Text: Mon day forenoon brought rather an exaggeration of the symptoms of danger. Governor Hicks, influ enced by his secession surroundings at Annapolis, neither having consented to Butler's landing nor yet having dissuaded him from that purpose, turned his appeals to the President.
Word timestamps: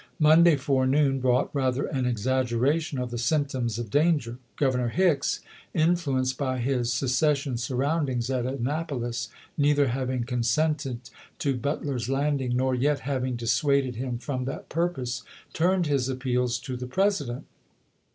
Mon 0.17 0.41
day 0.43 0.55
forenoon 0.55 1.19
brought 1.19 1.53
rather 1.53 1.85
an 1.85 2.07
exaggeration 2.07 2.97
of 2.97 3.11
the 3.11 3.19
symptoms 3.19 3.77
of 3.77 3.91
danger. 3.91 4.37
Governor 4.55 4.87
Hicks, 4.87 5.41
influ 5.75 6.17
enced 6.19 6.37
by 6.39 6.57
his 6.57 6.91
secession 6.91 7.55
surroundings 7.55 8.27
at 8.31 8.47
Annapolis, 8.47 9.29
neither 9.59 9.89
having 9.89 10.23
consented 10.23 11.01
to 11.37 11.55
Butler's 11.55 12.09
landing 12.09 12.57
nor 12.57 12.73
yet 12.73 13.01
having 13.01 13.35
dissuaded 13.35 13.95
him 13.95 14.17
from 14.17 14.45
that 14.45 14.69
purpose, 14.69 15.21
turned 15.53 15.85
his 15.85 16.09
appeals 16.09 16.57
to 16.61 16.75
the 16.75 16.87
President. 16.87 17.45